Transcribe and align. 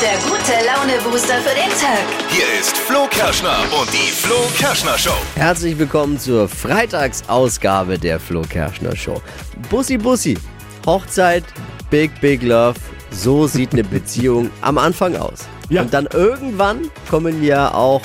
der 0.00 0.16
gute 0.18 0.52
Laune-Booster 0.64 1.40
für 1.40 1.54
den 1.56 1.70
Tag. 1.70 2.04
Hier 2.30 2.44
ist 2.60 2.76
Flo 2.76 3.08
Kerschner 3.10 3.58
und 3.80 3.92
die 3.92 4.12
Flo 4.12 4.36
Kerschner 4.56 4.96
Show. 4.96 5.16
Herzlich 5.34 5.76
willkommen 5.76 6.20
zur 6.20 6.48
Freitagsausgabe 6.48 7.98
der 7.98 8.20
Flo 8.20 8.42
Kerschner 8.42 8.94
Show. 8.94 9.20
Bussi 9.68 9.98
Bussi, 9.98 10.38
Hochzeit, 10.86 11.42
Big 11.90 12.12
Big 12.20 12.44
Love, 12.44 12.78
so 13.10 13.48
sieht 13.48 13.72
eine 13.72 13.82
Beziehung 13.82 14.50
am 14.60 14.78
Anfang 14.78 15.16
aus. 15.16 15.48
Ja. 15.68 15.82
Und 15.82 15.92
dann 15.92 16.06
irgendwann 16.06 16.90
kommen 17.10 17.42
ja 17.42 17.74
auch, 17.74 18.02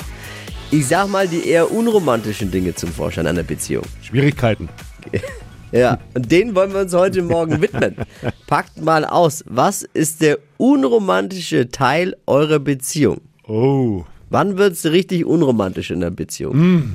ich 0.72 0.88
sag 0.88 1.06
mal, 1.08 1.28
die 1.28 1.48
eher 1.48 1.70
unromantischen 1.70 2.50
Dinge 2.50 2.74
zum 2.74 2.92
Vorschein 2.92 3.28
einer 3.28 3.44
Beziehung. 3.44 3.84
Schwierigkeiten. 4.02 4.68
Ja, 5.74 5.98
und 6.14 6.30
denen 6.30 6.54
wollen 6.54 6.72
wir 6.72 6.82
uns 6.82 6.94
heute 6.94 7.20
Morgen 7.22 7.60
widmen. 7.60 7.96
Packt 8.46 8.80
mal 8.80 9.04
aus, 9.04 9.42
was 9.48 9.82
ist 9.82 10.20
der 10.22 10.38
unromantische 10.56 11.68
Teil 11.68 12.14
eurer 12.26 12.60
Beziehung? 12.60 13.20
Oh. 13.48 14.04
Wann 14.30 14.56
wird 14.56 14.74
es 14.74 14.84
richtig 14.86 15.24
unromantisch 15.24 15.90
in 15.90 15.98
der 16.00 16.10
Beziehung? 16.10 16.94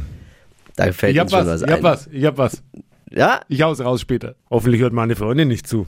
Da 0.78 0.92
fällt 0.94 1.14
Ich 1.16 1.22
uns 1.22 1.34
hab 1.34 1.40
schon 1.42 1.48
was, 1.50 1.62
was 1.62 1.68
ich 1.68 1.72
hab 1.72 1.78
ein. 1.78 1.84
was, 1.84 2.08
ich 2.08 2.26
hab 2.26 2.38
was. 2.38 2.64
Ja, 3.12 3.42
Ich 3.50 3.62
hau's 3.62 3.82
raus 3.82 4.00
später. 4.02 4.36
Hoffentlich 4.50 4.82
hört 4.82 4.94
meine 4.94 5.16
Freundin 5.18 5.50
nicht 5.50 5.68
zu. 5.68 5.86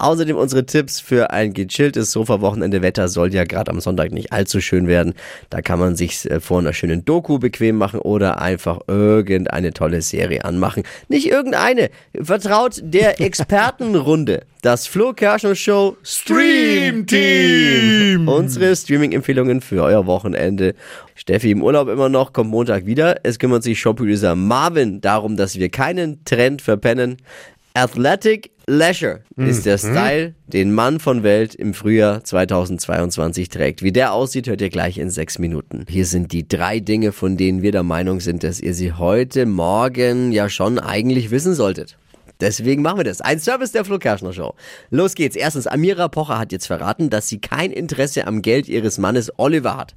Außerdem 0.00 0.36
unsere 0.36 0.64
Tipps 0.64 0.98
für 0.98 1.30
ein 1.30 1.52
gechilltes 1.52 2.12
Sofa-Wochenende. 2.12 2.80
Wetter 2.80 3.08
soll 3.08 3.34
ja 3.34 3.44
gerade 3.44 3.70
am 3.70 3.80
Sonntag 3.80 4.12
nicht 4.12 4.32
allzu 4.32 4.60
schön 4.60 4.86
werden. 4.86 5.12
Da 5.50 5.60
kann 5.60 5.78
man 5.78 5.94
sich 5.94 6.28
äh, 6.30 6.40
vor 6.40 6.60
einer 6.60 6.72
schönen 6.72 7.04
Doku 7.04 7.38
bequem 7.38 7.76
machen 7.76 8.00
oder 8.00 8.40
einfach 8.40 8.80
irgendeine 8.86 9.72
tolle 9.74 10.00
Serie 10.00 10.44
anmachen. 10.44 10.84
Nicht 11.08 11.26
irgendeine. 11.26 11.90
Vertraut 12.18 12.80
der 12.82 13.20
Expertenrunde. 13.30 14.44
Das 14.62 14.86
Flo 14.86 15.12
Kerschner 15.12 15.54
Show 15.54 15.96
Stream 16.02 17.06
Team. 17.06 18.28
Unsere 18.28 18.74
Streaming-Empfehlungen 18.76 19.60
für 19.60 19.82
euer 19.82 20.06
Wochenende. 20.06 20.74
Steffi 21.14 21.50
im 21.50 21.62
Urlaub 21.62 21.88
immer 21.88 22.08
noch, 22.08 22.32
kommt 22.32 22.50
Montag 22.50 22.86
wieder. 22.86 23.16
Es 23.22 23.38
kümmert 23.38 23.62
sich 23.62 23.80
Showproducer 23.80 24.34
Marvin 24.34 25.00
darum, 25.00 25.36
dass 25.36 25.58
wir 25.58 25.68
keinen 25.70 26.24
Trend 26.24 26.62
verpennen. 26.62 27.18
Athletic 27.74 28.50
Leisure 28.66 29.20
ist 29.36 29.64
der 29.64 29.78
Style, 29.78 30.34
den 30.46 30.72
Mann 30.74 30.98
von 30.98 31.22
Welt 31.22 31.54
im 31.54 31.72
Frühjahr 31.72 32.22
2022 32.24 33.48
trägt. 33.48 33.82
Wie 33.82 33.92
der 33.92 34.12
aussieht, 34.12 34.48
hört 34.48 34.60
ihr 34.60 34.70
gleich 34.70 34.98
in 34.98 35.10
sechs 35.10 35.38
Minuten. 35.38 35.84
Hier 35.88 36.04
sind 36.04 36.32
die 36.32 36.46
drei 36.46 36.80
Dinge, 36.80 37.12
von 37.12 37.36
denen 37.36 37.62
wir 37.62 37.72
der 37.72 37.82
Meinung 37.82 38.20
sind, 38.20 38.42
dass 38.42 38.60
ihr 38.60 38.74
sie 38.74 38.92
heute 38.92 39.46
Morgen 39.46 40.32
ja 40.32 40.48
schon 40.48 40.78
eigentlich 40.78 41.30
wissen 41.30 41.54
solltet. 41.54 41.96
Deswegen 42.40 42.82
machen 42.82 42.98
wir 42.98 43.04
das. 43.04 43.20
Ein 43.20 43.38
Service 43.38 43.72
der 43.72 43.84
Flo 43.84 43.98
Kerschner 43.98 44.32
Show. 44.32 44.54
Los 44.90 45.14
geht's. 45.14 45.36
Erstens, 45.36 45.66
Amira 45.66 46.08
Pocher 46.08 46.38
hat 46.38 46.52
jetzt 46.52 46.66
verraten, 46.66 47.10
dass 47.10 47.28
sie 47.28 47.40
kein 47.40 47.70
Interesse 47.70 48.26
am 48.26 48.42
Geld 48.42 48.68
ihres 48.68 48.98
Mannes 48.98 49.30
Oliver 49.38 49.76
hat. 49.76 49.94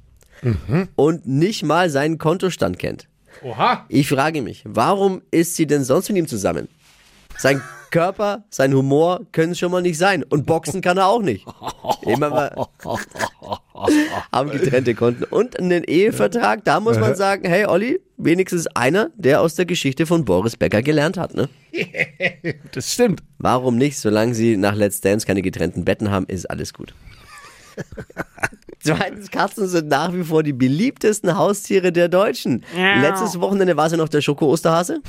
Und 0.94 1.26
nicht 1.26 1.64
mal 1.64 1.88
seinen 1.90 2.18
Kontostand 2.18 2.78
kennt. 2.78 3.08
Oha. 3.42 3.84
Ich 3.88 4.08
frage 4.08 4.42
mich, 4.42 4.62
warum 4.64 5.22
ist 5.30 5.56
sie 5.56 5.66
denn 5.66 5.84
sonst 5.84 6.08
mit 6.08 6.18
ihm 6.18 6.28
zusammen? 6.28 6.68
Sein 7.38 7.60
Körper, 7.94 8.42
sein 8.50 8.74
Humor 8.74 9.20
können 9.30 9.52
es 9.52 9.60
schon 9.60 9.70
mal 9.70 9.80
nicht 9.80 9.98
sein. 9.98 10.24
Und 10.24 10.46
boxen 10.46 10.80
kann 10.80 10.98
er 10.98 11.06
auch 11.06 11.22
nicht. 11.22 11.46
Immer 12.02 12.28
mal 12.28 12.52
haben 14.32 14.50
getrennte 14.50 14.96
Konten 14.96 15.22
und 15.22 15.56
einen 15.60 15.84
Ehevertrag. 15.84 16.64
Da 16.64 16.80
muss 16.80 16.98
man 16.98 17.14
sagen, 17.14 17.48
hey 17.48 17.66
Olli, 17.66 18.00
wenigstens 18.16 18.66
einer, 18.66 19.10
der 19.14 19.40
aus 19.40 19.54
der 19.54 19.64
Geschichte 19.64 20.06
von 20.06 20.24
Boris 20.24 20.56
Becker 20.56 20.82
gelernt 20.82 21.16
hat. 21.16 21.34
Ne? 21.34 21.48
Das 22.72 22.92
stimmt. 22.92 23.22
Warum 23.38 23.76
nicht? 23.76 23.96
Solange 23.98 24.34
sie 24.34 24.56
nach 24.56 24.74
Let's 24.74 25.00
Dance 25.00 25.24
keine 25.24 25.42
getrennten 25.42 25.84
Betten 25.84 26.10
haben, 26.10 26.26
ist 26.26 26.50
alles 26.50 26.74
gut. 26.74 26.94
Zweitens, 28.80 29.30
Katzen 29.30 29.68
sind 29.68 29.86
nach 29.88 30.12
wie 30.12 30.24
vor 30.24 30.42
die 30.42 30.52
beliebtesten 30.52 31.36
Haustiere 31.36 31.92
der 31.92 32.08
Deutschen. 32.08 32.64
Letztes 32.76 33.40
Wochenende 33.40 33.76
war 33.76 33.86
es 33.86 33.92
ja 33.92 33.98
noch 33.98 34.08
der 34.08 34.20
Schoko-Osterhase. 34.20 35.00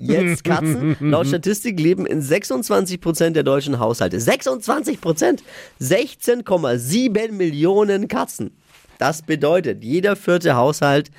Jetzt 0.00 0.44
Katzen. 0.44 0.96
Laut 1.00 1.26
Statistik 1.26 1.78
leben 1.78 2.06
in 2.06 2.22
26% 2.22 3.30
der 3.30 3.42
deutschen 3.42 3.78
Haushalte. 3.78 4.16
26%! 4.16 5.40
16,7 5.80 7.32
Millionen 7.32 8.08
Katzen. 8.08 8.52
Das 8.98 9.22
bedeutet, 9.22 9.82
jeder 9.82 10.14
vierte 10.14 10.56
Haushalt 10.56 11.10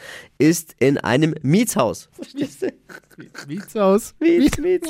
ist 0.42 0.76
in 0.80 0.98
einem 0.98 1.36
Mietshaus. 1.44 2.10
Verstehst 2.14 2.64
du? 2.64 2.74
Sieht's 3.48 3.76
aus? 3.76 4.16
Mietz, 4.20 4.58
Mietz. 4.58 4.88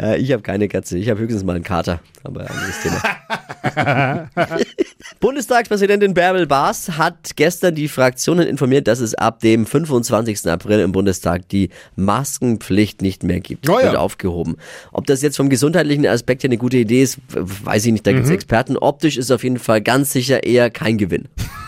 Äh, 0.00 0.18
ich 0.18 0.32
habe 0.32 0.42
keine 0.42 0.66
Katze, 0.66 0.96
ich 0.96 1.10
habe 1.10 1.20
höchstens 1.20 1.44
mal 1.44 1.56
einen 1.56 1.64
Kater. 1.64 2.00
Aber 2.22 2.48
anderes 2.50 2.80
Thema. 2.82 4.30
Bundestagspräsidentin 5.20 6.14
Bärbel 6.14 6.46
Baas 6.46 6.96
hat 6.96 7.36
gestern 7.36 7.74
die 7.74 7.88
Fraktionen 7.88 8.48
informiert, 8.48 8.88
dass 8.88 9.00
es 9.00 9.14
ab 9.14 9.40
dem 9.40 9.66
25. 9.66 10.46
April 10.50 10.80
im 10.80 10.92
Bundestag 10.92 11.46
die 11.50 11.68
Maskenpflicht 11.96 13.02
nicht 13.02 13.24
mehr 13.24 13.40
gibt. 13.40 13.68
Oh 13.68 13.78
ja. 13.78 13.86
Wird 13.86 13.96
aufgehoben. 13.96 14.56
Ob 14.92 15.06
das 15.06 15.20
jetzt 15.20 15.36
vom 15.36 15.50
gesundheitlichen 15.50 16.06
Aspekt 16.06 16.44
her 16.44 16.48
eine 16.48 16.56
gute 16.56 16.78
Idee 16.78 17.02
ist, 17.02 17.18
weiß 17.28 17.84
ich 17.84 17.92
nicht, 17.92 18.06
da 18.06 18.12
gibt's 18.12 18.30
Experten. 18.30 18.78
Optisch 18.78 19.18
ist 19.18 19.30
auf 19.30 19.44
jeden 19.44 19.58
Fall 19.58 19.82
ganz 19.82 20.12
sicher 20.12 20.44
eher 20.44 20.70
kein 20.70 20.96
Gewinn. 20.96 21.28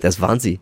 Das 0.00 0.20
waren 0.20 0.40
sie. 0.40 0.60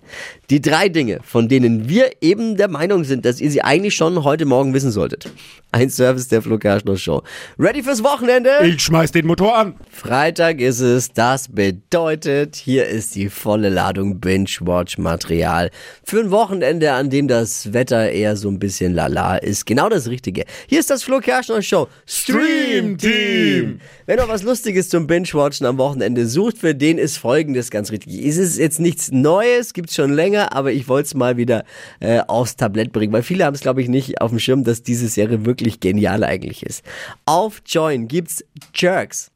Die 0.51 0.61
drei 0.61 0.89
Dinge, 0.89 1.21
von 1.23 1.49
denen 1.49 1.89
wir 1.89 2.11
eben 2.21 2.57
der 2.57 2.69
Meinung 2.69 3.05
sind, 3.05 3.25
dass 3.25 3.41
ihr 3.41 3.51
sie 3.51 3.63
eigentlich 3.63 3.95
schon 3.95 4.23
heute 4.25 4.45
Morgen 4.45 4.75
wissen 4.75 4.91
solltet. 4.91 5.31
Ein 5.73 5.89
Service 5.89 6.29
der 6.29 6.43
Flo 6.43 6.59
Kerschner 6.59 6.97
Show. 6.97 7.23
Ready 7.59 7.83
fürs 7.83 8.03
Wochenende? 8.03 8.51
Ich 8.65 8.83
schmeiß 8.83 9.13
den 9.13 9.27
Motor 9.27 9.57
an. 9.57 9.75
Freitag 9.91 10.61
ist 10.61 10.81
es. 10.81 11.13
Das 11.13 11.49
bedeutet, 11.49 12.57
hier 12.57 12.87
ist 12.87 13.15
die 13.15 13.31
volle 13.31 13.69
Ladung 13.69 14.21
Binge-Watch-Material 14.21 15.71
für 16.05 16.21
ein 16.21 16.31
Wochenende, 16.31 16.93
an 16.93 17.09
dem 17.09 17.29
das 17.29 17.73
Wetter 17.73 18.11
eher 18.11 18.37
so 18.37 18.49
ein 18.49 18.59
bisschen 18.59 18.95
lala 18.95 19.37
ist. 19.37 19.65
Genau 19.65 19.89
das 19.89 20.09
Richtige. 20.09 20.45
Hier 20.67 20.81
ist 20.81 20.91
das 20.91 21.03
Flo 21.03 21.21
Kerschner 21.21 21.63
Show 21.63 21.89
Stream 22.05 22.99
Team. 22.99 23.81
Wenn 24.07 24.19
ihr 24.19 24.29
was 24.29 24.43
Lustiges 24.43 24.89
zum 24.89 25.07
Binge-Watchen 25.07 25.67
am 25.67 25.79
Wochenende 25.79 26.27
sucht, 26.27 26.59
für 26.59 26.75
den 26.75 26.99
ist 26.99 27.10
folgendes 27.17 27.71
ganz 27.71 27.91
richtig. 27.91 28.25
Es 28.25 28.37
ist 28.37 28.59
jetzt 28.59 28.81
nichts 28.81 29.11
Neues, 29.11 29.73
gibt's 29.73 29.95
schon 29.95 30.13
länger, 30.13 30.55
aber 30.55 30.73
ich 30.73 30.89
wollte 30.89 31.07
es 31.07 31.15
mal 31.15 31.37
wieder 31.37 31.65
äh, 32.01 32.21
aufs 32.27 32.57
Tablett 32.57 32.93
bringen, 32.93 33.13
weil 33.13 33.23
viele 33.23 33.45
haben 33.45 33.55
es, 33.55 33.61
glaube 33.61 33.83
ich, 33.83 33.89
nicht 33.89 34.21
auf 34.21 34.31
dem 34.31 34.39
Schirm, 34.39 34.65
dass 34.65 34.83
diese 34.83 35.09
Serie 35.09 35.45
wirklich 35.45 35.81
genial 35.81 36.25
eigentlich 36.25 36.63
ist. 36.63 36.85
Auf 37.27 37.63
Join 37.67 38.09
gibt's 38.09 38.45
Jerks 38.75 39.31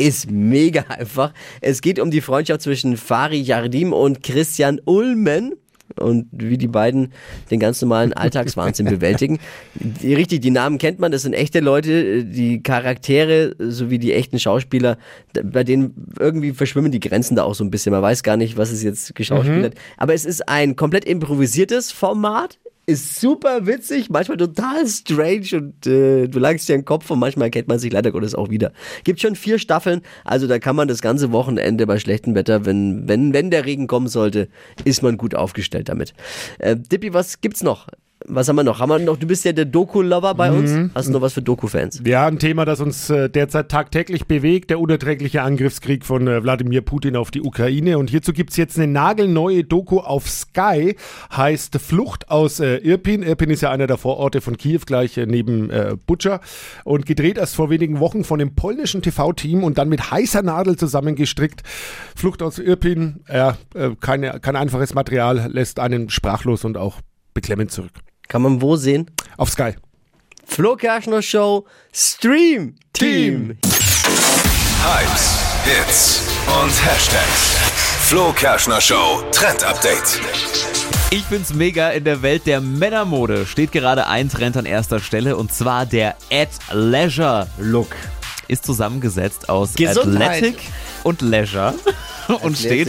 ist 0.00 0.30
mega 0.30 0.82
einfach. 0.88 1.32
Es 1.60 1.82
geht 1.82 2.00
um 2.00 2.10
die 2.10 2.22
Freundschaft 2.22 2.62
zwischen 2.62 2.96
Fari 2.96 3.38
Jardim 3.40 3.92
und 3.92 4.22
Christian 4.22 4.80
Ulmen. 4.84 5.54
Und 5.98 6.26
wie 6.32 6.58
die 6.58 6.68
beiden 6.68 7.12
den 7.50 7.60
ganz 7.60 7.80
normalen 7.82 8.12
Alltagswahnsinn 8.12 8.86
bewältigen. 8.90 9.38
Die, 9.74 10.14
richtig, 10.14 10.40
die 10.40 10.50
Namen 10.50 10.78
kennt 10.78 10.98
man, 10.98 11.12
das 11.12 11.22
sind 11.22 11.34
echte 11.34 11.60
Leute, 11.60 12.24
die 12.24 12.62
Charaktere 12.62 13.54
sowie 13.58 13.98
die 13.98 14.12
echten 14.12 14.38
Schauspieler, 14.38 14.98
bei 15.42 15.64
denen 15.64 15.94
irgendwie 16.18 16.52
verschwimmen 16.52 16.92
die 16.92 17.00
Grenzen 17.00 17.36
da 17.36 17.44
auch 17.44 17.54
so 17.54 17.64
ein 17.64 17.70
bisschen. 17.70 17.92
Man 17.92 18.02
weiß 18.02 18.22
gar 18.22 18.36
nicht, 18.36 18.56
was 18.56 18.70
es 18.70 18.82
jetzt 18.82 19.14
geschauspielert. 19.14 19.74
Aber 19.96 20.14
es 20.14 20.24
ist 20.24 20.48
ein 20.48 20.76
komplett 20.76 21.04
improvisiertes 21.04 21.92
Format. 21.92 22.58
Ist 22.90 23.20
super 23.20 23.68
witzig, 23.68 24.10
manchmal 24.10 24.36
total 24.36 24.84
strange 24.84 25.46
und 25.52 25.86
äh, 25.86 26.26
du 26.26 26.40
langst 26.40 26.68
dir 26.68 26.72
den 26.72 26.84
Kopf 26.84 27.08
und 27.08 27.20
manchmal 27.20 27.46
erkennt 27.46 27.68
man 27.68 27.78
sich 27.78 27.92
leider 27.92 28.10
Gottes 28.10 28.34
auch 28.34 28.50
wieder. 28.50 28.72
Gibt 29.04 29.20
schon 29.20 29.36
vier 29.36 29.60
Staffeln, 29.60 30.00
also 30.24 30.48
da 30.48 30.58
kann 30.58 30.74
man 30.74 30.88
das 30.88 31.00
ganze 31.00 31.30
Wochenende 31.30 31.86
bei 31.86 32.00
schlechtem 32.00 32.34
Wetter, 32.34 32.66
wenn, 32.66 33.06
wenn, 33.06 33.32
wenn 33.32 33.52
der 33.52 33.64
Regen 33.64 33.86
kommen 33.86 34.08
sollte, 34.08 34.48
ist 34.82 35.04
man 35.04 35.18
gut 35.18 35.36
aufgestellt 35.36 35.88
damit. 35.88 36.14
Äh, 36.58 36.74
Dippi, 36.74 37.14
was 37.14 37.40
gibt's 37.40 37.62
noch? 37.62 37.86
Was 38.26 38.48
haben 38.48 38.56
wir 38.56 38.64
noch? 38.64 38.80
Haben 38.80 38.90
wir 38.90 38.98
noch? 38.98 39.16
Du 39.16 39.26
bist 39.26 39.44
ja 39.44 39.52
der 39.52 39.64
Doku-Lover 39.64 40.34
bei 40.34 40.52
uns. 40.52 40.90
Hast 40.94 41.08
du 41.08 41.12
noch 41.12 41.22
was 41.22 41.32
für 41.32 41.42
Doku-Fans? 41.42 42.02
Ja, 42.04 42.26
ein 42.26 42.38
Thema, 42.38 42.66
das 42.66 42.80
uns 42.80 43.08
äh, 43.08 43.30
derzeit 43.30 43.70
tagtäglich 43.70 44.26
bewegt, 44.26 44.68
der 44.70 44.78
unerträgliche 44.78 45.42
Angriffskrieg 45.42 46.04
von 46.04 46.28
äh, 46.28 46.42
Wladimir 46.42 46.82
Putin 46.82 47.16
auf 47.16 47.30
die 47.30 47.40
Ukraine. 47.40 47.96
Und 47.96 48.10
hierzu 48.10 48.32
gibt's 48.32 48.58
jetzt 48.58 48.76
eine 48.76 48.88
nagelneue 48.88 49.64
Doku 49.64 50.00
auf 50.00 50.28
Sky, 50.28 50.96
heißt 51.34 51.78
Flucht 51.78 52.30
aus 52.30 52.60
äh, 52.60 52.76
Irpin. 52.76 53.22
Irpin 53.22 53.48
ist 53.48 53.62
ja 53.62 53.70
einer 53.70 53.86
der 53.86 53.96
Vororte 53.96 54.42
von 54.42 54.58
Kiew, 54.58 54.80
gleich 54.84 55.16
äh, 55.16 55.24
neben 55.24 55.70
äh, 55.70 55.96
Butscha. 56.06 56.40
Und 56.84 57.06
gedreht 57.06 57.38
erst 57.38 57.56
vor 57.56 57.70
wenigen 57.70 58.00
Wochen 58.00 58.24
von 58.24 58.38
dem 58.38 58.54
polnischen 58.54 59.00
TV-Team 59.00 59.64
und 59.64 59.78
dann 59.78 59.88
mit 59.88 60.10
heißer 60.10 60.42
Nadel 60.42 60.76
zusammengestrickt. 60.76 61.62
Flucht 62.14 62.42
aus 62.42 62.58
Irpin, 62.58 63.20
ja, 63.32 63.56
äh, 63.74 63.90
keine, 63.98 64.40
kein 64.40 64.56
einfaches 64.56 64.92
Material, 64.92 65.50
lässt 65.50 65.80
einen 65.80 66.10
sprachlos 66.10 66.66
und 66.66 66.76
auch 66.76 67.00
beklemmend 67.32 67.72
zurück. 67.72 67.92
Kann 68.30 68.42
man 68.42 68.62
wo 68.62 68.76
sehen? 68.76 69.10
Auf 69.38 69.50
Sky. 69.50 69.74
Flo 70.46 70.76
Kerschner 70.76 71.20
Show 71.20 71.66
Stream 71.92 72.76
Team. 72.92 73.58
Hypes, 74.84 75.36
Hits 75.64 76.22
und 76.46 76.70
Hashtags. 76.86 77.56
Flo 78.06 78.32
Kerschner 78.32 78.80
Show 78.80 79.24
Trend 79.32 79.64
Update. 79.64 80.20
Ich 81.10 81.24
find's 81.24 81.52
mega. 81.52 81.88
In 81.90 82.04
der 82.04 82.22
Welt 82.22 82.46
der 82.46 82.60
Männermode 82.60 83.46
steht 83.46 83.72
gerade 83.72 84.06
ein 84.06 84.28
Trend 84.28 84.56
an 84.56 84.64
erster 84.64 85.00
Stelle 85.00 85.36
und 85.36 85.52
zwar 85.52 85.84
der 85.84 86.14
At 86.30 86.50
Leisure 86.70 87.48
Look. 87.58 87.96
ist 88.46 88.64
zusammengesetzt 88.64 89.48
aus 89.48 89.74
Gesundheit. 89.74 90.36
Athletic 90.44 90.60
und 91.02 91.20
Leisure 91.20 91.74
und 92.42 92.56
steht 92.56 92.88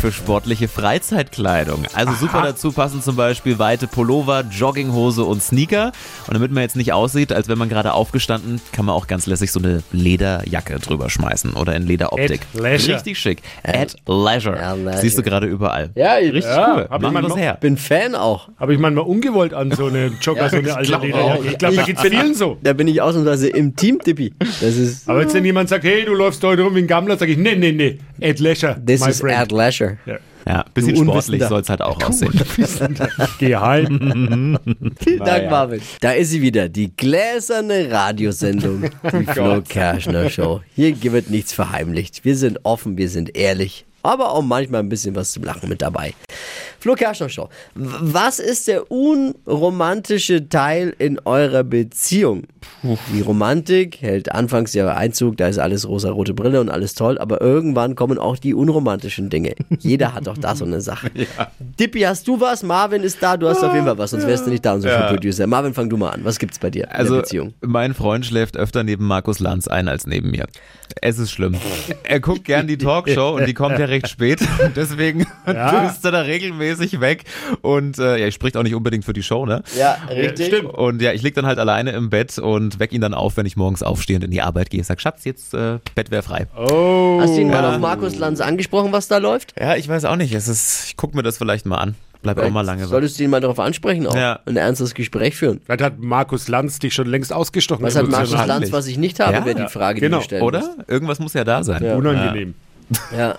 für 0.00 0.12
sportliche 0.12 0.68
Freizeitkleidung. 0.68 1.84
Also 1.94 2.12
super 2.14 2.42
dazu 2.42 2.72
passen 2.72 3.02
zum 3.02 3.16
Beispiel 3.16 3.58
weite 3.58 3.86
Pullover, 3.86 4.44
Jogginghose 4.50 5.24
und 5.24 5.42
Sneaker. 5.42 5.92
Und 6.26 6.34
damit 6.34 6.50
man 6.52 6.62
jetzt 6.62 6.76
nicht 6.76 6.92
aussieht, 6.92 7.32
als 7.32 7.48
wenn 7.48 7.58
man 7.58 7.68
gerade 7.68 7.92
aufgestanden, 7.92 8.60
kann 8.72 8.84
man 8.84 8.94
auch 8.94 9.06
ganz 9.06 9.26
lässig 9.26 9.52
so 9.52 9.60
eine 9.60 9.82
Lederjacke 9.92 10.78
drüber 10.78 11.10
schmeißen 11.10 11.52
oder 11.54 11.74
in 11.76 11.86
Lederoptik. 11.86 12.42
At 12.54 12.60
Leisure. 12.60 12.94
Richtig 12.96 13.18
schick. 13.18 13.42
At 13.62 13.96
Leisure. 14.06 14.58
At 14.60 14.78
Leisure. 14.78 15.00
Siehst 15.00 15.18
du 15.18 15.22
gerade 15.22 15.46
überall. 15.46 15.90
Ja, 15.94 16.18
ich 16.18 16.32
Richtig 16.32 16.50
Ja, 16.50 16.74
cool. 16.74 16.86
hab 16.90 17.02
ich 17.02 17.10
mal 17.10 17.22
noch- 17.22 17.36
her. 17.36 17.56
bin 17.60 17.76
Fan 17.76 18.14
auch. 18.14 18.48
Habe 18.58 18.74
ich 18.74 18.80
manchmal 18.80 19.04
ungewollt 19.04 19.54
an 19.54 19.70
so 19.72 19.86
eine 19.86 20.06
Jogger, 20.20 20.48
so 20.50 20.56
eine 20.56 20.74
alte 20.74 20.96
Lederjacke. 20.98 21.46
Ich 21.48 21.58
glaube, 21.58 21.76
da 21.76 21.82
geht's 21.82 22.02
vielen 22.02 22.34
so. 22.34 22.58
Da 22.62 22.72
bin 22.72 22.88
ich 22.88 23.00
ausnahmsweise 23.00 23.48
im 23.48 23.76
Team, 23.76 23.98
Dippi. 24.04 24.34
Das 24.38 24.62
ist, 24.62 25.08
Aber 25.08 25.22
jetzt, 25.22 25.34
wenn 25.34 25.44
jemand 25.44 25.68
sagt, 25.68 25.84
hey, 25.84 26.04
du 26.04 26.14
läufst 26.14 26.42
heute 26.42 26.62
rum 26.62 26.74
wie 26.74 26.80
ein 26.80 26.86
Gammler, 26.86 27.16
sage 27.16 27.32
ich, 27.32 27.38
nee, 27.38 27.54
nee, 27.56 27.72
nee, 27.72 27.98
Ed 28.20 28.40
Leisure, 28.40 28.55
this 28.84 29.00
my 29.00 29.08
is 29.10 29.20
friend. 29.20 29.38
Ad 29.38 29.54
Leisure. 29.54 29.98
Ja. 30.06 30.18
Ja, 30.48 30.64
bisschen 30.72 30.94
Du 30.94 31.02
sportlich 31.02 31.42
soll 31.42 31.60
es 31.60 31.68
halt 31.68 31.82
auch 31.82 32.00
aussehen. 32.00 32.30
Geh 33.40 33.56
heim. 33.56 34.56
Vielen 35.02 35.24
Dank, 35.24 35.50
Marvin. 35.50 35.80
Da 36.00 36.12
ist 36.12 36.30
sie 36.30 36.40
wieder, 36.40 36.68
die 36.68 36.96
gläserne 36.96 37.90
Radiosendung, 37.90 38.84
die 39.12 39.24
Flo 39.32 39.60
Kerschner 39.62 40.30
Show. 40.30 40.60
Hier 40.76 40.94
wird 41.02 41.30
nichts 41.30 41.52
verheimlicht. 41.52 42.24
Wir 42.24 42.36
sind 42.36 42.60
offen, 42.62 42.96
wir 42.96 43.08
sind 43.08 43.36
ehrlich, 43.36 43.86
aber 44.04 44.30
auch 44.30 44.42
manchmal 44.42 44.82
ein 44.84 44.88
bisschen 44.88 45.16
was 45.16 45.32
zum 45.32 45.42
Lachen 45.42 45.68
mit 45.68 45.82
dabei. 45.82 46.14
Flo 46.86 46.94
Kerschner 46.94 47.28
Show. 47.28 47.48
Was 47.74 48.38
ist 48.38 48.68
der 48.68 48.92
unromantische 48.92 50.48
Teil 50.48 50.94
in 51.00 51.18
eurer 51.24 51.64
Beziehung? 51.64 52.44
Die 53.12 53.20
Romantik 53.22 54.00
hält 54.02 54.30
anfangs 54.32 54.72
ja 54.72 54.94
Einzug, 54.94 55.36
da 55.36 55.48
ist 55.48 55.58
alles 55.58 55.88
rosa-rote 55.88 56.32
Brille 56.34 56.60
und 56.60 56.68
alles 56.68 56.94
toll, 56.94 57.18
aber 57.18 57.40
irgendwann 57.40 57.96
kommen 57.96 58.18
auch 58.18 58.36
die 58.38 58.54
unromantischen 58.54 59.30
Dinge. 59.30 59.54
Jeder 59.80 60.14
hat 60.14 60.28
doch 60.28 60.38
da 60.38 60.54
so 60.54 60.64
eine 60.64 60.80
Sache. 60.80 61.10
Dippi, 61.80 62.00
hast 62.02 62.28
du 62.28 62.40
was? 62.40 62.62
Marvin 62.62 63.02
ist 63.02 63.20
da, 63.20 63.36
du 63.36 63.48
hast 63.48 63.64
auf 63.64 63.72
jeden 63.74 63.86
Fall 63.86 63.98
was, 63.98 64.12
sonst 64.12 64.26
wärst 64.28 64.46
du 64.46 64.50
nicht 64.50 64.64
da, 64.64 64.74
unser 64.74 65.08
Producer. 65.08 65.46
Marvin, 65.48 65.74
fang 65.74 65.88
du 65.90 65.96
mal 65.96 66.10
an. 66.10 66.20
Was 66.24 66.38
gibt's 66.38 66.60
bei 66.60 66.70
dir 66.70 66.84
in 66.84 66.90
Also, 66.90 67.14
der 67.14 67.22
Beziehung? 67.22 67.54
mein 67.62 67.94
Freund 67.94 68.24
schläft 68.26 68.56
öfter 68.56 68.84
neben 68.84 69.06
Markus 69.06 69.40
Lanz 69.40 69.66
ein 69.66 69.88
als 69.88 70.06
neben 70.06 70.30
mir. 70.30 70.46
Es 71.02 71.18
ist 71.18 71.32
schlimm. 71.32 71.56
Er 72.04 72.20
guckt 72.20 72.44
gern 72.44 72.68
die 72.68 72.78
Talkshow 72.78 73.34
und 73.36 73.46
die 73.48 73.54
kommt 73.54 73.78
ja 73.80 73.86
recht 73.86 74.08
spät. 74.08 74.38
Deswegen 74.76 75.26
Ja. 75.46 75.86
düst 75.88 76.04
er 76.04 76.12
da 76.12 76.20
regelmäßig 76.20 76.75
weg. 77.00 77.24
Und 77.62 77.98
äh, 77.98 78.16
ja, 78.18 78.26
ich 78.26 78.34
spricht 78.34 78.56
auch 78.56 78.62
nicht 78.62 78.74
unbedingt 78.74 79.04
für 79.04 79.12
die 79.12 79.22
Show, 79.22 79.46
ne? 79.46 79.62
Ja, 79.78 79.96
richtig. 80.10 80.46
stimmt. 80.46 80.72
Und 80.74 81.02
ja, 81.02 81.12
ich 81.12 81.22
lieg 81.22 81.34
dann 81.34 81.46
halt 81.46 81.58
alleine 81.58 81.90
im 81.92 82.10
Bett 82.10 82.38
und 82.38 82.78
weck 82.78 82.92
ihn 82.92 83.00
dann 83.00 83.14
auf, 83.14 83.36
wenn 83.36 83.46
ich 83.46 83.56
morgens 83.56 83.82
aufstehe 83.82 84.16
und 84.16 84.24
in 84.24 84.30
die 84.30 84.42
Arbeit 84.42 84.70
gehe. 84.70 84.82
Sag, 84.84 85.00
Schatz, 85.00 85.24
jetzt 85.24 85.54
äh, 85.54 85.78
Bett 85.94 86.10
wäre 86.10 86.22
frei. 86.22 86.46
Oh. 86.56 87.18
Hast 87.20 87.36
du 87.36 87.40
ihn 87.40 87.48
mal 87.48 87.64
auf 87.64 87.78
Markus 87.78 88.16
Lanz 88.18 88.40
angesprochen, 88.40 88.92
was 88.92 89.08
da 89.08 89.18
läuft? 89.18 89.54
Ja, 89.58 89.76
ich 89.76 89.88
weiß 89.88 90.04
auch 90.04 90.16
nicht. 90.16 90.32
Es 90.32 90.48
ist, 90.48 90.86
ich 90.88 90.96
guck 90.96 91.14
mir 91.14 91.22
das 91.22 91.38
vielleicht 91.38 91.66
mal 91.66 91.78
an. 91.78 91.94
Bleib 92.22 92.38
auch 92.40 92.50
mal 92.50 92.62
lange. 92.62 92.86
Solltest 92.86 93.20
du 93.20 93.24
ihn 93.24 93.30
mal 93.30 93.40
darauf 93.40 93.60
ansprechen 93.60 94.06
auch. 94.06 94.14
Ja. 94.16 94.40
Ein 94.46 94.56
ernstes 94.56 94.94
Gespräch 94.94 95.36
führen. 95.36 95.60
Vielleicht 95.64 95.82
hat 95.82 95.98
Markus 96.00 96.48
Lanz 96.48 96.78
dich 96.80 96.92
schon 96.92 97.06
längst 97.06 97.32
ausgestochen. 97.32 97.84
Was 97.84 97.94
hat 97.94 98.08
Markus. 98.08 98.32
Lanz, 98.32 98.72
was 98.72 98.86
ich 98.88 98.98
nicht 98.98 99.20
habe, 99.20 99.34
Ja. 99.34 99.44
wäre 99.44 99.54
die 99.64 99.68
Frage, 99.68 100.00
Genau. 100.00 100.16
die 100.18 100.22
du 100.22 100.24
stellen 100.24 100.42
Oder? 100.42 100.74
Irgendwas 100.88 101.20
muss 101.20 101.34
ja 101.34 101.44
da 101.44 101.62
sein. 101.62 101.84
Unangenehm. 101.84 102.54
musst. 102.88 103.00
Ja. 103.16 103.36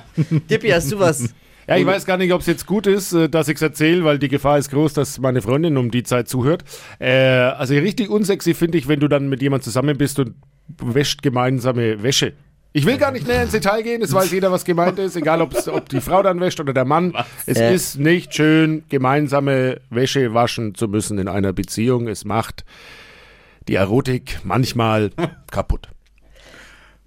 Dippi, 0.49 0.69
hast 0.69 0.91
du 0.91 0.99
was? 0.99 1.29
Ja, 1.67 1.75
ich 1.77 1.85
weiß 1.85 2.05
gar 2.05 2.17
nicht, 2.17 2.31
ob 2.33 2.41
es 2.41 2.47
jetzt 2.47 2.65
gut 2.65 2.87
ist, 2.87 3.11
äh, 3.13 3.27
dass 3.29 3.47
ich 3.49 3.55
es 3.55 3.61
erzähle, 3.61 4.03
weil 4.05 4.19
die 4.19 4.29
Gefahr 4.29 4.57
ist 4.57 4.69
groß, 4.71 4.93
dass 4.93 5.19
meine 5.19 5.41
Freundin 5.41 5.75
um 5.77 5.91
die 5.91 6.03
Zeit 6.03 6.29
zuhört. 6.29 6.63
Äh, 6.99 7.11
also 7.11 7.73
richtig 7.73 8.09
unsexy 8.09 8.53
finde 8.53 8.77
ich, 8.77 8.87
wenn 8.87 8.99
du 8.99 9.07
dann 9.07 9.27
mit 9.29 9.41
jemand 9.41 9.63
zusammen 9.63 9.97
bist 9.97 10.17
und 10.19 10.35
wäscht 10.81 11.21
gemeinsame 11.21 12.01
Wäsche. 12.03 12.33
Ich 12.73 12.85
will 12.85 12.97
gar 12.97 13.11
nicht 13.11 13.27
näher 13.27 13.43
ins 13.43 13.53
Detail 13.53 13.81
gehen, 13.81 14.01
es 14.03 14.13
weiß 14.13 14.31
jeder, 14.31 14.51
was 14.51 14.63
gemeint 14.63 14.99
ist, 14.99 15.15
egal 15.15 15.41
ob 15.41 15.89
die 15.89 15.99
Frau 16.01 16.21
dann 16.21 16.39
wäscht 16.39 16.59
oder 16.59 16.73
der 16.73 16.85
Mann. 16.85 17.13
Es 17.47 17.57
Äh. 17.57 17.73
ist 17.73 17.97
nicht 17.97 18.35
schön, 18.35 18.83
gemeinsame 18.89 19.79
Wäsche 19.89 20.33
waschen 20.33 20.75
zu 20.75 20.87
müssen 20.87 21.17
in 21.17 21.27
einer 21.27 21.53
Beziehung. 21.53 22.07
Es 22.07 22.23
macht 22.23 22.65
die 23.67 23.75
Erotik 23.75 24.39
manchmal 24.43 25.09
kaputt. 25.51 25.89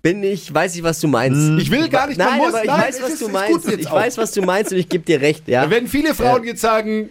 Bin 0.02 0.22
ich, 0.22 0.52
weiß 0.52 0.76
ich, 0.76 0.82
was 0.82 0.98
du 1.00 1.08
meinst. 1.08 1.60
Ich 1.62 1.70
will 1.70 1.88
gar 1.90 2.06
nicht, 2.06 2.16
Nein, 2.16 2.38
muss- 2.38 2.48
aber 2.54 2.62
ich 2.62 2.70
nein, 2.70 2.80
weiß, 2.80 2.96
es 2.96 3.02
was 3.02 3.10
ist- 3.12 3.22
du 3.22 3.28
meinst. 3.28 3.68
Ich 3.68 3.90
weiß, 3.90 4.16
was 4.18 4.32
du 4.32 4.42
meinst 4.42 4.72
und 4.72 4.78
ich 4.78 4.88
gebe 4.88 5.04
dir 5.04 5.20
recht, 5.20 5.46
ja. 5.46 5.64
Da 5.64 5.70
werden 5.70 5.88
viele 5.88 6.14
Frauen 6.14 6.42
jetzt 6.44 6.62
sagen, 6.62 7.10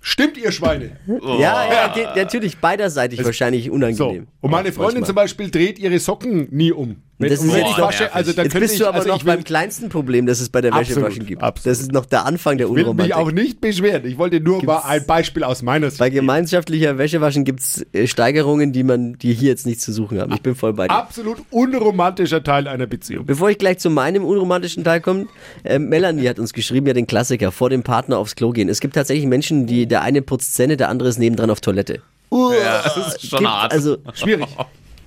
stimmt 0.00 0.36
ihr 0.36 0.50
Schweine? 0.50 0.96
Ja, 1.06 1.72
ja, 1.72 1.88
die, 1.94 2.18
natürlich 2.18 2.58
beiderseitig 2.58 3.24
wahrscheinlich 3.24 3.66
So. 3.66 3.72
unangenehm. 3.72 4.26
Und 4.40 4.50
meine 4.50 4.72
Freundin 4.72 5.02
Manchmal. 5.02 5.06
zum 5.06 5.14
Beispiel 5.14 5.50
dreht 5.52 5.78
ihre 5.78 5.98
Socken 6.00 6.48
nie 6.50 6.72
um. 6.72 6.96
Das 7.20 7.32
ist 7.32 7.44
jetzt 7.54 7.70
ich 7.70 7.76
nervig. 7.76 8.08
also 8.14 8.32
Jetzt 8.32 8.54
bist 8.58 8.72
ich, 8.74 8.80
du 8.80 8.86
aber 8.86 8.96
also 8.98 9.08
noch 9.10 9.16
ich 9.18 9.24
beim 9.24 9.44
kleinsten 9.44 9.88
Problem, 9.90 10.26
das 10.26 10.40
es 10.40 10.48
bei 10.48 10.60
der 10.60 10.72
Wäschewaschen 10.74 11.26
gibt. 11.26 11.42
absolut. 11.42 11.72
Das 11.76 11.80
ist 11.82 11.92
noch 11.92 12.06
der 12.06 12.24
Anfang 12.26 12.56
der 12.58 12.68
will 12.68 12.76
mich 12.76 12.84
Unromantik. 12.86 13.14
auch 13.16 13.30
nicht 13.30 13.60
beschweren. 13.60 14.04
Ich 14.06 14.18
wollte 14.18 14.40
nur 14.40 14.64
mal 14.64 14.74
Gibt's- 14.76 14.88
ein 14.88 15.06
Beispiel 15.06 15.44
aus 15.44 15.62
meiner 15.62 15.90
Sicht. 15.90 15.98
Bei 16.00 16.10
gemeinschaftlicher 16.10 16.98
Wäschewaschen 16.98 17.44
gibt 17.44 17.60
es 17.60 17.86
Steigerungen, 18.10 18.72
die 18.72 18.82
man, 18.82 19.18
die 19.18 19.32
hier 19.34 19.50
jetzt 19.50 19.66
nichts 19.66 19.84
zu 19.84 19.92
suchen 19.92 20.20
haben. 20.20 20.32
Ich 20.32 20.42
bin 20.42 20.54
voll 20.54 20.72
bei 20.72 20.88
dir. 20.88 20.94
Absolut 20.94 21.38
unromantischer 21.50 22.42
Teil 22.42 22.66
einer 22.68 22.86
Beziehung. 22.86 23.26
Bevor 23.26 23.50
ich 23.50 23.58
gleich 23.58 23.78
zu 23.78 23.90
meinem 23.90 24.24
unromantischen 24.24 24.84
Teil 24.84 25.00
komme, 25.00 25.26
äh, 25.64 25.78
Melanie 25.78 26.28
hat 26.28 26.38
uns 26.38 26.52
geschrieben, 26.52 26.86
ja 26.86 26.92
den 26.94 27.06
Klassiker, 27.06 27.52
vor 27.52 27.70
dem 27.70 27.82
Partner 27.82 28.18
aufs 28.18 28.34
Klo 28.36 28.50
gehen. 28.50 28.68
Es 28.68 28.80
gibt 28.80 28.94
tatsächlich 28.94 29.26
Menschen, 29.26 29.66
die 29.66 29.86
der 29.86 30.02
eine 30.02 30.22
putzt 30.22 30.54
Zähne, 30.54 30.76
der 30.76 30.88
andere 30.88 31.08
ist 31.08 31.18
nebendran 31.18 31.50
auf 31.50 31.60
Toilette. 31.60 32.00
Ja, 32.32 32.82
das 32.84 32.96
ist 32.96 33.28
schon 33.28 33.40
Gibt, 33.40 33.50
hart. 33.50 33.72
also 33.72 33.96
Schwierig. 34.14 34.46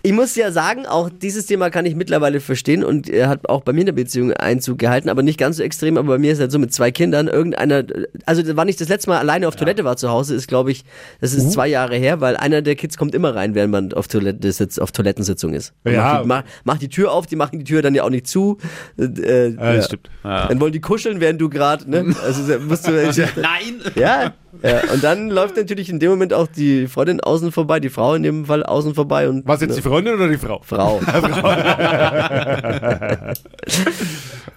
Ich 0.05 0.11
muss 0.11 0.35
ja 0.35 0.51
sagen, 0.51 0.85
auch 0.85 1.09
dieses 1.09 1.45
Thema 1.45 1.69
kann 1.69 1.85
ich 1.85 1.95
mittlerweile 1.95 2.41
verstehen 2.41 2.83
und 2.83 3.09
er 3.09 3.29
hat 3.29 3.47
auch 3.47 3.61
bei 3.61 3.71
mir 3.71 3.79
in 3.79 3.85
der 3.85 3.93
Beziehung 3.93 4.33
Einzug 4.33 4.77
gehalten, 4.77 5.07
aber 5.07 5.23
nicht 5.23 5.39
ganz 5.39 5.55
so 5.57 5.63
extrem, 5.63 5.97
aber 5.97 6.09
bei 6.09 6.17
mir 6.17 6.33
ist 6.33 6.41
halt 6.41 6.51
so 6.51 6.59
mit 6.59 6.73
zwei 6.73 6.91
Kindern, 6.91 7.29
irgendeiner, 7.29 7.85
also 8.25 8.43
wann 8.57 8.67
ich 8.67 8.75
das 8.75 8.89
letzte 8.89 9.09
Mal 9.09 9.19
alleine 9.19 9.47
auf 9.47 9.55
Toilette 9.55 9.85
war 9.85 9.95
zu 9.95 10.09
Hause, 10.09 10.35
ist 10.35 10.49
glaube 10.49 10.71
ich, 10.71 10.83
das 11.21 11.33
ist 11.33 11.53
zwei 11.53 11.69
Jahre 11.69 11.95
her, 11.95 12.19
weil 12.19 12.35
einer 12.35 12.61
der 12.61 12.75
Kids 12.75 12.97
kommt 12.97 13.15
immer 13.15 13.33
rein, 13.33 13.55
während 13.55 13.71
man 13.71 13.93
auf, 13.93 14.09
Toilette 14.09 14.51
sitzt, 14.51 14.81
auf 14.81 14.91
Toilettensitzung 14.91 15.53
ist. 15.53 15.73
Und 15.85 15.93
Ja. 15.93 16.03
Macht 16.03 16.23
die, 16.23 16.27
mach, 16.27 16.43
macht 16.65 16.81
die 16.81 16.89
Tür 16.89 17.13
auf, 17.13 17.25
die 17.25 17.37
machen 17.37 17.59
die 17.59 17.65
Tür 17.65 17.81
dann 17.81 17.95
ja 17.95 18.03
auch 18.03 18.09
nicht 18.09 18.27
zu. 18.27 18.57
Äh, 18.97 19.03
äh, 19.05 19.55
Ja, 19.55 19.73
das 19.73 19.85
stimmt. 19.85 20.09
Dann 20.23 20.59
wollen 20.59 20.73
die 20.73 20.81
kuscheln, 20.81 21.21
während 21.21 21.39
du 21.39 21.47
gerade, 21.49 21.89
ne? 21.89 22.13
Also 22.25 22.59
musst 22.59 22.87
du, 22.87 22.91
Nein! 23.37 23.81
ja, 23.95 24.33
ja. 24.61 24.81
Und 24.93 25.03
dann 25.03 25.29
läuft 25.29 25.57
natürlich 25.57 25.89
in 25.89 25.99
dem 25.99 26.11
Moment 26.11 26.33
auch 26.33 26.47
die 26.47 26.87
Freundin 26.87 27.19
außen 27.19 27.51
vorbei, 27.51 27.79
die 27.79 27.89
Frau 27.89 28.13
in 28.13 28.23
dem 28.23 28.45
Fall 28.45 28.63
außen 28.63 28.93
vorbei 28.93 29.27
und 29.27 29.47
Was 29.47 29.61
jetzt 29.61 29.77
die 29.77 29.81
Freundin 29.81 30.13
oder 30.13 30.27
die 30.27 30.37
Frau? 30.37 30.61
Frau. 30.63 31.01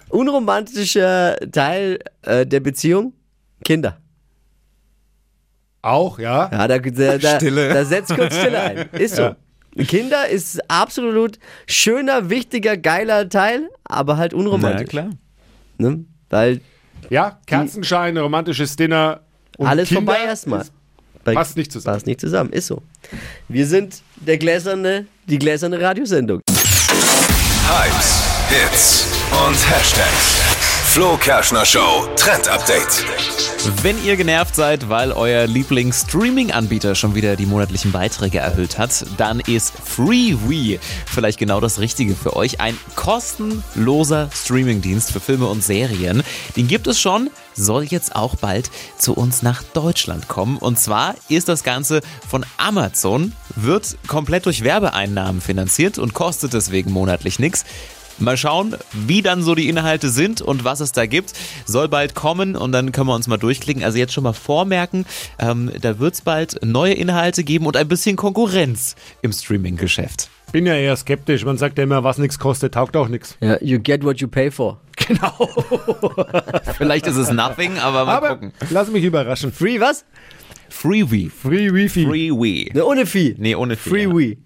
Unromantischer 0.09 1.35
Teil 1.51 1.99
äh, 2.23 2.45
der 2.45 2.59
Beziehung? 2.59 3.13
Kinder. 3.65 3.97
Auch, 5.81 6.19
ja. 6.19 6.49
Ja, 6.51 6.67
da, 6.67 6.79
da, 6.79 7.17
da, 7.17 7.35
Stille. 7.35 7.73
da 7.73 7.85
setzt 7.85 8.13
kurz 8.15 8.35
Stille 8.35 8.59
ein. 8.61 8.89
Ist 8.93 9.15
so. 9.15 9.35
Kinder 9.87 10.27
ist 10.27 10.59
absolut 10.69 11.37
schöner, 11.67 12.29
wichtiger, 12.29 12.77
geiler 12.77 13.29
Teil, 13.29 13.69
aber 13.83 14.17
halt 14.17 14.33
Na 14.33 14.39
unromantisch. 14.39 14.89
klar. 14.89 15.09
Ne? 15.77 16.05
Weil 16.29 16.61
Ja, 17.09 17.39
Kerzenschein, 17.45 18.17
romantisches 18.17 18.75
Dinner. 18.75 19.21
Und 19.57 19.67
alles 19.67 19.89
Kinder 19.89 20.13
vorbei 20.13 20.25
erstmal. 20.25 20.65
Passt 21.23 21.57
nicht 21.57 21.71
zusammen. 21.71 21.95
Passt 21.95 22.05
nicht 22.05 22.21
zusammen, 22.21 22.53
ist 22.53 22.67
so. 22.67 22.81
Wir 23.49 23.65
sind 23.65 24.01
der 24.15 24.37
gläserne, 24.37 25.07
die 25.27 25.37
gläserne 25.37 25.81
Radiosendung. 25.81 26.41
Hypes, 27.67 28.23
Hits 28.49 29.07
und 29.31 29.69
Hashtags. 29.69 30.66
Flo 30.97 31.15
Kerschner 31.15 31.63
Show 31.63 32.07
Trend 32.15 32.47
Update. 32.47 33.05
Wenn 33.83 34.03
ihr 34.03 34.15
genervt 34.15 34.55
seid, 34.55 34.89
weil 34.89 35.11
euer 35.11 35.45
Lieblings-Streaming-Anbieter 35.45 36.95
schon 36.95 37.13
wieder 37.13 37.35
die 37.35 37.45
monatlichen 37.45 37.91
Beiträge 37.91 38.39
erhöht 38.39 38.79
hat, 38.79 39.05
dann 39.15 39.39
ist 39.41 39.75
FreeWe 39.77 40.79
vielleicht 41.05 41.37
genau 41.37 41.59
das 41.59 41.79
Richtige 41.79 42.15
für 42.15 42.35
euch. 42.35 42.61
Ein 42.61 42.75
kostenloser 42.95 44.31
Streaming-Dienst 44.33 45.11
für 45.11 45.19
Filme 45.19 45.45
und 45.45 45.63
Serien. 45.63 46.23
Den 46.55 46.67
gibt 46.67 46.87
es 46.87 46.99
schon, 46.99 47.29
soll 47.53 47.83
jetzt 47.83 48.15
auch 48.15 48.35
bald 48.35 48.71
zu 48.97 49.13
uns 49.13 49.43
nach 49.43 49.61
Deutschland 49.61 50.27
kommen. 50.27 50.57
Und 50.57 50.79
zwar 50.79 51.13
ist 51.29 51.47
das 51.47 51.63
Ganze 51.63 52.01
von 52.27 52.43
Amazon, 52.57 53.33
wird 53.55 53.97
komplett 54.07 54.47
durch 54.47 54.63
Werbeeinnahmen 54.63 55.41
finanziert 55.41 55.99
und 55.99 56.15
kostet 56.15 56.53
deswegen 56.53 56.91
monatlich 56.91 57.37
nichts. 57.37 57.65
Mal 58.19 58.37
schauen, 58.37 58.75
wie 58.93 59.21
dann 59.21 59.41
so 59.43 59.53
die 59.55 59.69
Inhalte 59.69 60.09
sind 60.09 60.41
und 60.41 60.63
was 60.63 60.79
es 60.79 60.91
da 60.91 61.05
gibt. 61.05 61.33
Soll 61.65 61.87
bald 61.87 62.15
kommen 62.15 62.55
und 62.55 62.71
dann 62.71 62.91
können 62.91 63.07
wir 63.07 63.15
uns 63.15 63.27
mal 63.27 63.37
durchklicken. 63.37 63.83
Also 63.83 63.97
jetzt 63.97 64.13
schon 64.13 64.23
mal 64.23 64.33
vormerken, 64.33 65.05
ähm, 65.39 65.71
da 65.81 65.99
wird 65.99 66.15
es 66.15 66.21
bald 66.21 66.63
neue 66.65 66.93
Inhalte 66.93 67.43
geben 67.43 67.65
und 67.67 67.77
ein 67.77 67.87
bisschen 67.87 68.15
Konkurrenz 68.15 68.95
im 69.21 69.31
Streaming-Geschäft. 69.31 70.29
Bin 70.51 70.65
ja 70.65 70.75
eher 70.75 70.95
skeptisch. 70.95 71.43
Man 71.43 71.57
sagt 71.57 71.77
ja 71.77 71.83
immer, 71.83 72.03
was 72.03 72.17
nichts 72.17 72.39
kostet, 72.39 72.73
taugt 72.75 72.95
auch 72.95 73.09
nichts. 73.09 73.37
Ja, 73.41 73.57
you 73.61 73.79
get 73.79 74.03
what 74.03 74.19
you 74.21 74.27
pay 74.27 74.49
for. 74.49 74.79
Vielleicht 76.77 77.05
ist 77.07 77.17
es 77.17 77.31
nothing, 77.31 77.77
aber 77.77 78.05
mal 78.05 78.15
Aber 78.15 78.29
gucken. 78.29 78.53
lass 78.69 78.89
mich 78.89 79.03
überraschen. 79.03 79.51
Free 79.51 79.79
was? 79.79 80.05
Freewee. 80.69 81.29
Free 81.29 81.73
Wifi. 81.73 82.05
Freewee. 82.05 82.71
Ne, 82.73 82.85
ohne 82.85 83.05
Vieh. 83.05 83.35
Nee, 83.37 83.55
ohne 83.55 83.75
Fee, 83.75 83.89
Free 83.89 84.03
ja. 84.03 84.15
Wii. 84.15 84.37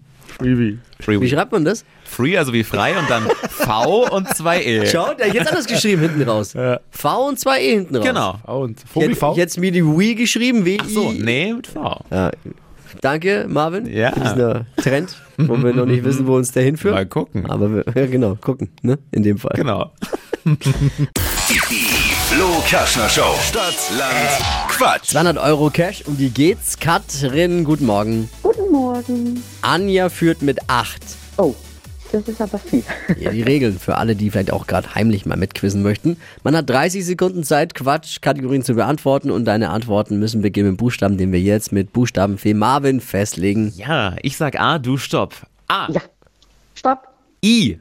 Freebie. 0.42 0.78
Free 1.00 1.20
Wie 1.20 1.28
schreibt 1.28 1.52
man 1.52 1.64
das? 1.64 1.84
Free, 2.04 2.36
also 2.36 2.52
wie 2.52 2.62
frei 2.64 2.98
und 2.98 3.08
dann 3.08 3.24
V 3.50 4.08
und 4.14 4.28
zwei 4.36 4.62
E. 4.62 4.86
Schau, 4.86 5.14
der 5.14 5.28
hat 5.28 5.34
jetzt 5.34 5.48
anders 5.48 5.66
geschrieben 5.66 6.02
hinten 6.02 6.22
raus. 6.22 6.52
Ja. 6.52 6.80
V 6.90 7.28
und 7.28 7.38
zwei 7.38 7.60
E 7.62 7.70
hinten 7.74 7.96
raus. 7.96 8.04
Genau. 8.04 8.38
V 8.44 8.58
und 8.60 8.80
V 8.80 9.00
wie 9.00 9.04
hätte 9.04 9.16
V. 9.16 9.34
jetzt 9.36 9.58
mir 9.58 9.72
die 9.72 9.84
Wii 9.84 10.14
geschrieben, 10.14 10.64
wie 10.64 10.78
Ach 10.80 10.88
so, 10.88 11.12
nee, 11.12 11.52
mit 11.54 11.66
V. 11.66 12.04
Ja. 12.10 12.30
Danke, 13.00 13.46
Marvin, 13.48 13.86
Ja. 13.86 14.12
für 14.12 14.20
diesen 14.20 14.66
Trend, 14.76 15.16
wo 15.38 15.56
wir 15.62 15.72
noch 15.72 15.86
nicht 15.86 16.04
wissen, 16.04 16.26
wo 16.26 16.36
uns 16.36 16.52
der 16.52 16.62
hinführt. 16.62 16.94
Mal 16.94 17.06
gucken. 17.06 17.50
Aber 17.50 17.72
wir, 17.72 17.84
ja, 17.94 18.06
genau, 18.06 18.36
gucken, 18.36 18.68
ne? 18.82 18.98
In 19.10 19.22
dem 19.22 19.38
Fall. 19.38 19.52
Genau. 19.56 19.90
Flo 22.34 22.62
Kerschner 22.66 23.10
Show. 23.10 23.34
Stadt, 23.46 23.74
Land, 23.98 24.68
Quatsch. 24.68 25.10
200 25.10 25.36
Euro 25.36 25.68
Cash, 25.68 26.02
um 26.06 26.16
die 26.16 26.30
geht's. 26.30 26.78
Katrin, 26.78 27.62
guten 27.62 27.84
Morgen. 27.84 28.30
Guten 28.42 28.72
Morgen. 28.72 29.42
Anja 29.60 30.08
führt 30.08 30.40
mit 30.40 30.58
8. 30.66 31.02
Oh, 31.36 31.54
das 32.10 32.26
ist 32.26 32.40
aber 32.40 32.58
viel. 32.58 32.84
Ja, 33.20 33.32
die 33.32 33.42
Regeln 33.42 33.78
für 33.78 33.98
alle, 33.98 34.16
die 34.16 34.30
vielleicht 34.30 34.50
auch 34.50 34.66
gerade 34.66 34.94
heimlich 34.94 35.26
mal 35.26 35.36
mitquizzen 35.36 35.82
möchten. 35.82 36.16
Man 36.42 36.56
hat 36.56 36.70
30 36.70 37.04
Sekunden 37.04 37.44
Zeit, 37.44 37.74
Quatsch-Kategorien 37.74 38.62
zu 38.62 38.76
beantworten 38.76 39.30
und 39.30 39.44
deine 39.44 39.68
Antworten 39.68 40.18
müssen 40.18 40.40
beginnen 40.40 40.70
mit 40.70 40.78
Buchstaben, 40.78 41.18
den 41.18 41.32
wir 41.32 41.40
jetzt 41.40 41.70
mit 41.70 41.92
Buchstabenfee 41.92 42.54
Marvin 42.54 43.02
festlegen. 43.02 43.74
Ja, 43.76 44.16
ich 44.22 44.38
sag 44.38 44.58
A, 44.58 44.78
du 44.78 44.96
stopp. 44.96 45.34
A. 45.68 45.92
Ja. 45.92 46.00
Stopp. 46.76 47.08
I. 47.44 47.78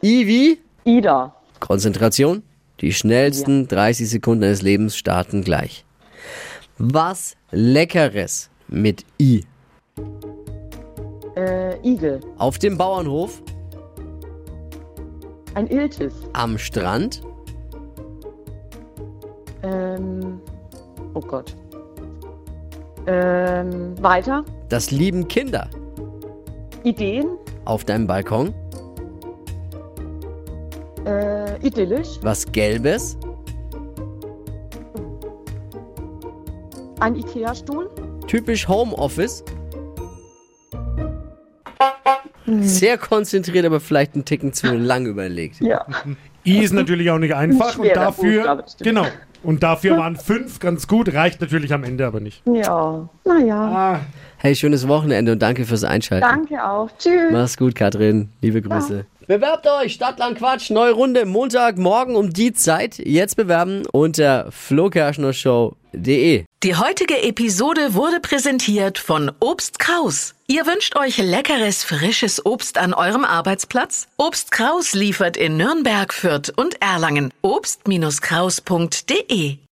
Ivi, 0.00 0.58
Ida. 0.84 1.34
Konzentration. 1.60 2.42
Die 2.80 2.92
schnellsten 2.92 3.68
30 3.68 4.08
Sekunden 4.10 4.42
deines 4.42 4.62
Lebens 4.62 4.96
starten 4.96 5.42
gleich. 5.44 5.84
Was 6.78 7.36
Leckeres 7.52 8.50
mit 8.68 9.04
I. 9.20 9.44
Äh, 11.36 11.76
Igel. 11.88 12.20
Auf 12.38 12.58
dem 12.58 12.76
Bauernhof, 12.76 13.42
Ein 15.54 15.66
Iltis. 15.68 16.12
am 16.32 16.58
Strand, 16.58 17.22
Ähm, 19.62 20.40
oh 21.14 21.20
Gott. 21.20 21.56
Ähm, 23.06 23.94
weiter. 24.02 24.44
das 24.68 24.90
lieben 24.90 25.26
Kinder. 25.28 25.70
Ideen. 26.82 27.26
Auf 27.64 27.84
deinem 27.84 28.06
Balkon, 28.06 28.52
Äh, 31.62 31.66
idyllisch. 31.66 32.08
was 32.22 32.50
Gelbes, 32.50 33.16
Ein 37.00 37.16
Ikea-Stuhl. 37.16 37.90
typisch 38.26 38.66
Homeoffice. 38.68 39.44
Sehr 42.46 42.98
konzentriert, 42.98 43.64
aber 43.64 43.80
vielleicht 43.80 44.14
einen 44.14 44.24
Ticken 44.24 44.52
zu 44.52 44.74
lang 44.74 45.06
überlegt. 45.06 45.60
Ja. 45.60 45.86
I 46.46 46.58
ist 46.62 46.72
natürlich 46.72 47.10
auch 47.10 47.18
nicht 47.18 47.34
einfach 47.34 47.78
und 47.78 47.88
dafür, 47.94 48.64
stimmt. 48.68 48.82
genau. 48.82 49.06
Und 49.42 49.62
dafür 49.62 49.96
waren 49.98 50.16
fünf 50.16 50.58
ganz 50.60 50.86
gut, 50.86 51.12
reicht 51.14 51.40
natürlich 51.40 51.72
am 51.72 51.84
Ende 51.84 52.06
aber 52.06 52.20
nicht. 52.20 52.42
Ja. 52.46 53.08
Naja. 53.24 53.56
Ah, 53.56 54.00
Hey, 54.38 54.54
schönes 54.54 54.86
Wochenende 54.88 55.32
und 55.32 55.40
danke 55.40 55.64
fürs 55.64 55.84
Einschalten. 55.84 56.26
Danke 56.28 56.62
auch. 56.62 56.90
Tschüss. 56.98 57.32
Mach's 57.32 57.56
gut, 57.56 57.74
Katrin. 57.74 58.28
Liebe 58.42 58.60
Grüße. 58.60 59.06
Bewerbt 59.26 59.66
euch, 59.66 59.94
Stadtland 59.94 60.38
Quatsch, 60.38 60.70
neue 60.70 60.92
Runde, 60.92 61.24
Montag, 61.24 61.78
morgen 61.78 62.14
um 62.14 62.30
die 62.32 62.52
Zeit. 62.52 62.98
Jetzt 62.98 63.34
bewerben 63.36 63.84
unter 63.90 64.48
flokerschnershow.de. 64.50 66.44
Die 66.62 66.76
heutige 66.76 67.22
Episode 67.22 67.94
wurde 67.94 68.20
präsentiert 68.20 68.98
von 68.98 69.32
Obst 69.40 69.78
Kraus. 69.78 70.34
Ihr 70.46 70.66
wünscht 70.66 70.94
euch 70.96 71.16
leckeres, 71.16 71.84
frisches 71.84 72.44
Obst 72.44 72.76
an 72.76 72.92
eurem 72.92 73.24
Arbeitsplatz? 73.24 74.08
Obst 74.18 74.50
Kraus 74.50 74.92
liefert 74.92 75.38
in 75.38 75.56
Nürnberg, 75.56 76.12
Fürth 76.12 76.52
und 76.54 76.82
Erlangen. 76.82 77.32
Obst-Kraus.de 77.42 79.58